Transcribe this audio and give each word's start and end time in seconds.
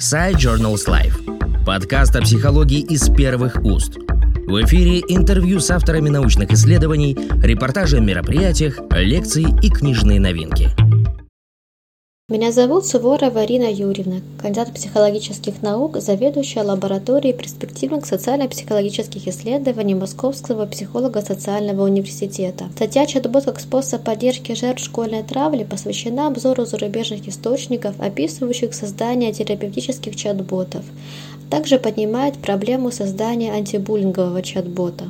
Side 0.00 0.36
Journals 0.36 0.86
Life. 0.88 1.64
Подкаст 1.66 2.16
о 2.16 2.22
психологии 2.22 2.80
из 2.80 3.10
первых 3.10 3.62
уст. 3.62 3.98
В 4.46 4.64
эфире 4.64 5.00
интервью 5.00 5.60
с 5.60 5.70
авторами 5.70 6.08
научных 6.08 6.50
исследований, 6.52 7.14
репортажи 7.42 7.98
о 7.98 8.00
мероприятиях, 8.00 8.78
лекции 8.92 9.46
и 9.62 9.68
книжные 9.68 10.18
новинки. 10.18 10.70
Меня 12.30 12.52
зовут 12.52 12.86
Суворова 12.86 13.40
Арина 13.40 13.68
Юрьевна, 13.68 14.20
кандидат 14.40 14.72
психологических 14.72 15.62
наук, 15.62 15.96
заведующая 15.96 16.62
лабораторией 16.62 17.34
перспективных 17.34 18.06
социально-психологических 18.06 19.26
исследований 19.26 19.96
Московского 19.96 20.64
психолого-социального 20.66 21.82
университета. 21.82 22.66
Статья 22.76 23.06
«Чат-бот 23.06 23.46
как 23.46 23.58
способ 23.58 24.04
поддержки 24.04 24.54
жертв 24.54 24.84
школьной 24.84 25.24
травли» 25.24 25.64
посвящена 25.64 26.28
обзору 26.28 26.66
зарубежных 26.66 27.26
источников, 27.26 27.98
описывающих 27.98 28.74
создание 28.74 29.32
терапевтических 29.32 30.14
чат-ботов. 30.14 30.84
Также 31.50 31.80
поднимает 31.80 32.38
проблему 32.38 32.92
создания 32.92 33.52
антибуллингового 33.52 34.40
чат-бота. 34.40 35.06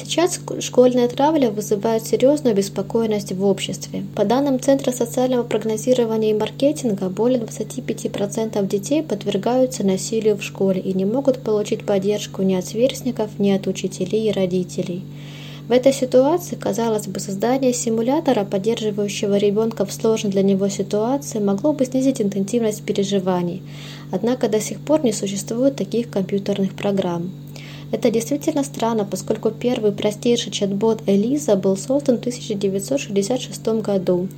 Сейчас 0.00 0.38
школьная 0.60 1.08
травля 1.08 1.50
вызывает 1.50 2.06
серьезную 2.06 2.54
беспокойность 2.54 3.32
в 3.32 3.44
обществе. 3.44 4.04
По 4.14 4.24
данным 4.24 4.60
Центра 4.60 4.92
социального 4.92 5.42
прогнозирования 5.42 6.30
и 6.30 6.38
маркетинга, 6.38 7.08
более 7.08 7.40
25% 7.40 8.64
детей 8.68 9.02
подвергаются 9.02 9.84
насилию 9.84 10.36
в 10.36 10.44
школе 10.44 10.80
и 10.80 10.92
не 10.92 11.04
могут 11.04 11.40
получить 11.40 11.84
поддержку 11.84 12.42
ни 12.42 12.54
от 12.54 12.66
сверстников, 12.66 13.40
ни 13.40 13.50
от 13.50 13.66
учителей 13.66 14.28
и 14.28 14.32
родителей. 14.32 15.02
В 15.66 15.72
этой 15.72 15.92
ситуации, 15.92 16.54
казалось 16.54 17.08
бы, 17.08 17.18
создание 17.18 17.74
симулятора, 17.74 18.44
поддерживающего 18.44 19.36
ребенка 19.36 19.84
в 19.84 19.92
сложной 19.92 20.30
для 20.30 20.42
него 20.42 20.68
ситуации, 20.68 21.40
могло 21.40 21.72
бы 21.72 21.84
снизить 21.84 22.22
интенсивность 22.22 22.84
переживаний. 22.84 23.62
Однако 24.12 24.48
до 24.48 24.60
сих 24.60 24.78
пор 24.78 25.04
не 25.04 25.12
существует 25.12 25.74
таких 25.74 26.08
компьютерных 26.08 26.74
программ. 26.74 27.32
Это 27.90 28.10
действительно 28.10 28.64
странно, 28.64 29.06
поскольку 29.06 29.50
первый 29.50 29.92
простейший 29.92 30.52
чат-бот 30.52 31.02
Элиза 31.06 31.56
был 31.56 31.76
создан 31.76 32.16
в 32.16 32.20
1966 32.20 33.66
году 33.80 34.28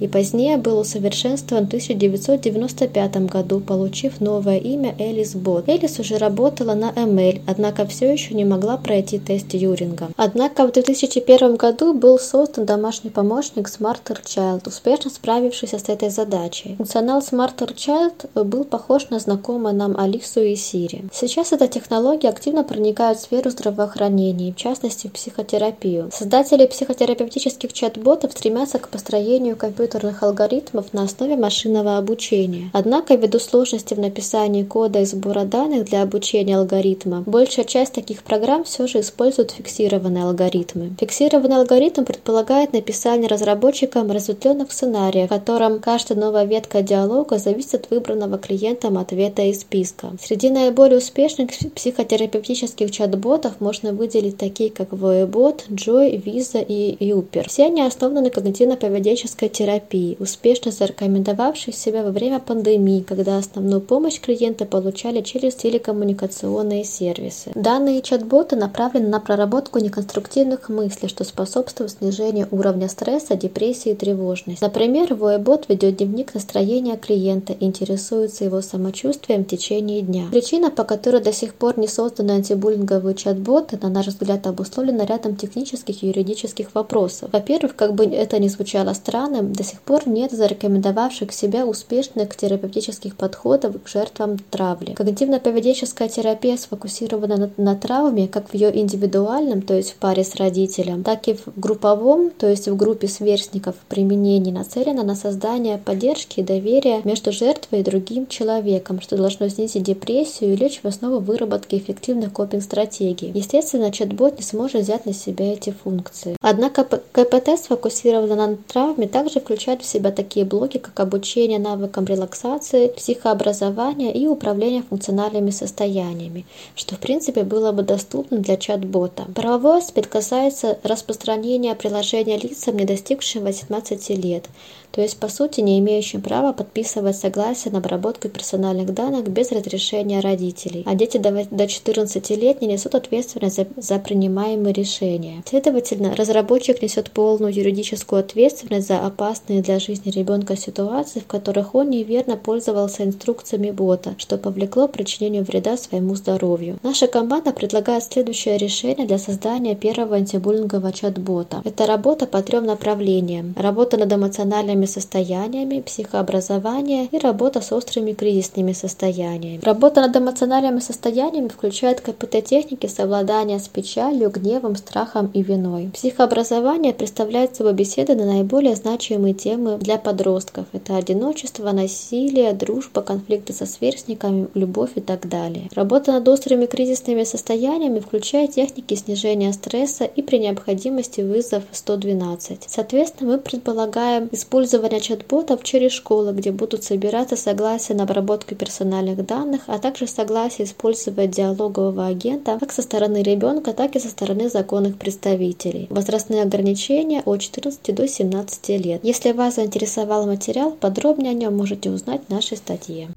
и 0.00 0.08
позднее 0.08 0.56
был 0.56 0.78
усовершенствован 0.78 1.64
в 1.64 1.68
1995 1.68 3.16
году, 3.26 3.60
получив 3.60 4.20
новое 4.20 4.58
имя 4.58 4.94
Элис 4.98 5.34
Бот. 5.34 5.68
Элис 5.68 5.98
уже 5.98 6.18
работала 6.18 6.74
на 6.74 6.90
ML, 6.90 7.42
однако 7.46 7.86
все 7.86 8.12
еще 8.12 8.34
не 8.34 8.44
могла 8.44 8.76
пройти 8.76 9.18
тест 9.18 9.54
Юринга. 9.54 10.10
Однако 10.16 10.66
в 10.66 10.72
2001 10.72 11.56
году 11.56 11.94
был 11.94 12.18
создан 12.18 12.66
домашний 12.66 13.10
помощник 13.10 13.68
Smarter 13.68 14.18
Child, 14.24 14.68
успешно 14.68 15.10
справившийся 15.10 15.78
с 15.78 15.88
этой 15.88 16.10
задачей. 16.10 16.74
Функционал 16.76 17.20
Smarter 17.20 17.74
Child 17.74 18.44
был 18.44 18.64
похож 18.64 19.10
на 19.10 19.18
знакомые 19.18 19.74
нам 19.74 19.96
Алису 19.96 20.42
и 20.42 20.56
Сири. 20.56 21.04
Сейчас 21.12 21.52
эта 21.52 21.68
технология 21.68 22.28
активно 22.28 22.64
проникает 22.64 23.18
в 23.18 23.22
сферу 23.22 23.50
здравоохранения, 23.50 24.52
в 24.52 24.56
частности 24.56 25.06
в 25.06 25.12
психотерапию. 25.12 26.10
Создатели 26.12 26.66
психотерапевтических 26.66 27.72
чат-ботов 27.72 28.32
стремятся 28.32 28.78
к 28.78 28.88
построению 28.88 29.56
компьютерных 29.56 29.83
компьютерных 29.84 30.22
алгоритмов 30.22 30.94
на 30.94 31.02
основе 31.02 31.36
машинного 31.36 31.98
обучения. 31.98 32.70
Однако, 32.72 33.14
ввиду 33.16 33.38
сложности 33.38 33.92
в 33.92 33.98
написании 33.98 34.62
кода 34.62 35.00
и 35.00 35.04
сбора 35.04 35.44
данных 35.44 35.84
для 35.84 36.02
обучения 36.02 36.56
алгоритма, 36.56 37.22
большая 37.26 37.66
часть 37.66 37.92
таких 37.92 38.22
программ 38.22 38.64
все 38.64 38.86
же 38.86 39.00
использует 39.00 39.50
фиксированные 39.50 40.24
алгоритмы. 40.24 40.92
Фиксированный 40.98 41.56
алгоритм 41.56 42.04
предполагает 42.04 42.72
написание 42.72 43.28
разработчикам 43.28 44.10
разветвленных 44.10 44.72
сценариев, 44.72 45.26
в 45.26 45.34
котором 45.34 45.80
каждая 45.80 46.18
новая 46.18 46.44
ветка 46.44 46.80
диалога 46.80 47.36
зависит 47.38 47.74
от 47.74 47.90
выбранного 47.90 48.38
клиентом 48.38 48.96
ответа 48.96 49.42
из 49.42 49.60
списка. 49.60 50.12
Среди 50.18 50.48
наиболее 50.48 50.98
успешных 50.98 51.50
психотерапевтических 51.74 52.90
чат-ботов 52.90 53.60
можно 53.60 53.92
выделить 53.92 54.38
такие, 54.38 54.70
как 54.70 54.90
Voebot, 54.90 55.68
Joy, 55.68 56.22
Visa 56.22 56.64
и 56.66 56.96
Uper. 57.10 57.48
Все 57.48 57.66
они 57.66 57.82
основаны 57.82 58.22
на 58.22 58.28
когнитивно-поведенческой 58.28 59.50
терапии 59.50 59.73
терапии, 59.74 60.16
успешно 60.20 60.70
зарекомендовавший 60.70 61.72
себя 61.72 62.02
во 62.02 62.10
время 62.10 62.40
пандемии, 62.40 63.04
когда 63.06 63.38
основную 63.38 63.80
помощь 63.80 64.20
клиенты 64.20 64.64
получали 64.64 65.20
через 65.20 65.54
телекоммуникационные 65.54 66.84
сервисы. 66.84 67.50
Данные 67.54 68.02
чат-боты 68.02 68.56
направлены 68.56 69.08
на 69.08 69.20
проработку 69.20 69.78
неконструктивных 69.78 70.68
мыслей, 70.68 71.08
что 71.08 71.24
способствует 71.24 71.90
снижению 71.90 72.48
уровня 72.50 72.88
стресса, 72.88 73.36
депрессии 73.36 73.92
и 73.92 73.94
тревожности. 73.94 74.62
Например, 74.62 75.14
Воебот 75.14 75.68
ведет 75.68 75.96
дневник 75.96 76.34
настроения 76.34 76.96
клиента 76.96 77.54
интересуется 77.58 78.44
его 78.44 78.60
самочувствием 78.60 79.44
в 79.44 79.48
течение 79.48 80.02
дня. 80.02 80.26
Причина, 80.30 80.70
по 80.70 80.84
которой 80.84 81.20
до 81.22 81.32
сих 81.32 81.54
пор 81.54 81.78
не 81.78 81.88
созданы 81.88 82.32
антибуллинговые 82.32 83.14
чат-боты, 83.14 83.78
на 83.80 83.88
наш 83.88 84.06
взгляд, 84.06 84.46
обусловлена 84.46 85.04
рядом 85.04 85.36
технических 85.36 86.02
и 86.02 86.08
юридических 86.08 86.74
вопросов. 86.74 87.30
Во-первых, 87.32 87.76
как 87.76 87.94
бы 87.94 88.04
это 88.04 88.38
ни 88.38 88.48
звучало 88.48 88.92
странным, 88.92 89.52
до 89.52 89.63
сих 89.64 89.80
пор 89.80 90.08
нет 90.08 90.30
зарекомендовавших 90.32 91.32
себя 91.32 91.66
успешных 91.66 92.36
терапевтических 92.36 93.16
подходов 93.16 93.82
к 93.82 93.88
жертвам 93.88 94.38
травли. 94.50 94.94
Когнитивно-поведенческая 94.94 96.08
терапия 96.08 96.56
сфокусирована 96.56 97.36
на, 97.36 97.50
на 97.56 97.74
травме 97.74 98.28
как 98.28 98.50
в 98.50 98.54
ее 98.54 98.76
индивидуальном, 98.78 99.62
то 99.62 99.74
есть 99.74 99.92
в 99.92 99.96
паре 99.96 100.24
с 100.24 100.36
родителем, 100.36 101.02
так 101.02 101.26
и 101.28 101.34
в 101.34 101.42
групповом, 101.56 102.30
то 102.30 102.48
есть 102.48 102.68
в 102.68 102.76
группе 102.76 103.08
сверстников 103.08 103.74
применении 103.88 104.52
нацелена 104.52 105.02
на 105.02 105.14
создание 105.14 105.78
поддержки 105.78 106.40
и 106.40 106.44
доверия 106.44 107.00
между 107.04 107.32
жертвой 107.32 107.80
и 107.80 107.84
другим 107.84 108.26
человеком, 108.26 109.00
что 109.00 109.16
должно 109.16 109.48
снизить 109.48 109.82
депрессию 109.82 110.52
и 110.52 110.56
лечь 110.56 110.80
в 110.82 110.86
основу 110.86 111.18
выработки 111.20 111.76
эффективных 111.76 112.32
копинг-стратегий. 112.32 113.32
Естественно, 113.34 113.90
чат-бот 113.90 114.36
не 114.36 114.44
сможет 114.44 114.82
взять 114.82 115.06
на 115.06 115.14
себя 115.14 115.52
эти 115.52 115.70
функции. 115.70 116.36
Однако 116.40 116.84
КПТ 116.84 117.58
сфокусирована 117.58 118.34
на 118.34 118.56
травме 118.56 119.08
также 119.08 119.40
включает 119.40 119.53
в 119.82 119.86
себя 119.86 120.10
такие 120.10 120.44
блоки, 120.44 120.78
как 120.78 120.98
обучение 121.00 121.58
навыкам 121.58 122.04
релаксации, 122.04 122.88
психообразование 122.88 124.12
и 124.12 124.26
управление 124.26 124.82
функциональными 124.82 125.50
состояниями, 125.50 126.46
что 126.74 126.94
в 126.96 126.98
принципе 126.98 127.42
было 127.42 127.72
бы 127.72 127.82
доступно 127.82 128.38
для 128.38 128.56
чат-бота. 128.56 129.24
Правовой 129.34 129.78
аспект 129.78 130.10
касается 130.10 130.78
распространения 130.82 131.74
приложения 131.74 132.38
лицам, 132.38 132.76
не 132.76 132.84
достигшим 132.84 133.44
18 133.44 134.10
лет, 134.10 134.48
то 134.94 135.00
есть 135.00 135.18
по 135.18 135.28
сути 135.28 135.60
не 135.60 135.80
имеющим 135.80 136.22
права 136.22 136.52
подписывать 136.52 137.16
согласие 137.16 137.72
на 137.72 137.78
обработку 137.78 138.28
персональных 138.28 138.94
данных 138.94 139.28
без 139.28 139.50
разрешения 139.50 140.20
родителей, 140.20 140.84
а 140.86 140.94
дети 140.94 141.18
до 141.18 141.66
14 141.66 142.30
лет 142.30 142.60
не 142.60 142.68
несут 142.68 142.94
ответственность 142.94 143.56
за, 143.56 143.66
за 143.76 143.98
принимаемые 143.98 144.72
решения. 144.72 145.42
Следовательно, 145.46 146.14
разработчик 146.14 146.80
несет 146.80 147.10
полную 147.10 147.52
юридическую 147.52 148.20
ответственность 148.20 148.86
за 148.86 149.00
опасные 149.44 149.62
для 149.62 149.78
жизни 149.78 150.10
ребенка 150.10 150.56
ситуации, 150.56 151.20
в 151.20 151.26
которых 151.26 151.74
он 151.74 151.90
неверно 151.90 152.36
пользовался 152.36 153.04
инструкциями 153.04 153.70
бота, 153.70 154.14
что 154.18 154.38
повлекло 154.38 154.88
причинению 154.88 155.44
вреда 155.44 155.76
своему 155.76 156.14
здоровью. 156.14 156.78
Наша 156.82 157.06
команда 157.06 157.52
предлагает 157.52 158.04
следующее 158.04 158.56
решение 158.58 159.06
для 159.06 159.18
создания 159.18 159.74
первого 159.74 160.16
антибуллингового 160.16 160.92
чат-бота. 160.92 161.62
Это 161.64 161.86
работа 161.86 162.26
по 162.26 162.42
трем 162.42 162.64
направлениям. 162.64 163.54
Работа 163.56 163.96
над 163.96 164.12
эмоциональными 164.12 164.86
состояниями, 164.86 165.80
психообразование 165.80 167.08
и 167.12 167.18
работа 167.18 167.60
с 167.60 167.72
острыми 167.72 168.12
кризисными 168.12 168.72
состояниями. 168.72 169.60
Работа 169.62 170.00
над 170.00 170.16
эмоциональными 170.16 170.80
состояниями 170.80 171.48
включает 171.48 172.00
КПТ-техники 172.00 172.86
совладания 172.86 173.58
с 173.58 173.68
печалью, 173.68 174.30
гневом, 174.30 174.76
страхом 174.76 175.30
и 175.34 175.42
виной. 175.42 175.90
Психообразование 175.92 176.92
представляет 176.92 177.56
собой 177.56 177.74
беседы 177.74 178.14
на 178.14 178.24
наиболее 178.24 178.74
значимые 178.74 179.33
темы 179.34 179.78
для 179.78 179.98
подростков. 179.98 180.66
Это 180.72 180.96
одиночество, 180.96 181.70
насилие, 181.72 182.52
дружба, 182.52 183.02
конфликты 183.02 183.52
со 183.52 183.66
сверстниками, 183.66 184.48
любовь 184.54 184.92
и 184.94 185.00
так 185.00 185.28
далее. 185.28 185.68
Работа 185.74 186.12
над 186.12 186.26
острыми 186.28 186.66
кризисными 186.66 187.24
состояниями 187.24 188.00
включает 188.00 188.52
техники 188.52 188.94
снижения 188.94 189.52
стресса 189.52 190.04
и 190.04 190.22
при 190.22 190.38
необходимости 190.38 191.20
вызов 191.20 191.64
112. 191.72 192.64
Соответственно, 192.66 193.32
мы 193.32 193.38
предполагаем 193.38 194.28
использование 194.32 195.00
чат-ботов 195.00 195.62
через 195.62 195.92
школы, 195.92 196.32
где 196.32 196.50
будут 196.52 196.84
собираться 196.84 197.36
согласия 197.36 197.94
на 197.94 198.04
обработку 198.04 198.54
персональных 198.54 199.24
данных, 199.26 199.62
а 199.66 199.78
также 199.78 200.06
согласие 200.06 200.66
использовать 200.66 201.30
диалогового 201.30 202.06
агента 202.06 202.56
как 202.60 202.72
со 202.72 202.82
стороны 202.82 203.22
ребенка, 203.22 203.72
так 203.72 203.96
и 203.96 204.00
со 204.00 204.08
стороны 204.08 204.48
законных 204.48 204.96
представителей. 204.96 205.86
Возрастные 205.90 206.42
ограничения 206.42 207.22
от 207.24 207.40
14 207.40 207.94
до 207.94 208.08
17 208.08 208.68
лет. 208.84 209.00
Если 209.02 209.23
вас 209.32 209.56
заинтересовал 209.56 210.26
материал, 210.26 210.72
подробнее 210.72 211.30
о 211.30 211.34
нем 211.34 211.56
можете 211.56 211.90
узнать 211.90 212.22
в 212.26 212.30
нашей 212.30 212.56
статье. 212.56 213.08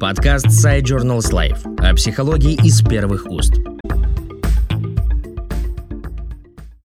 Подкаст 0.00 0.46
Side 0.46 0.82
Journals 0.82 1.30
Life 1.30 1.76
о 1.78 1.94
психологии 1.94 2.54
из 2.66 2.82
первых 2.82 3.26
уст. 3.30 3.52